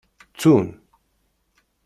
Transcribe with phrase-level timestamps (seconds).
[0.33, 0.67] Ttun.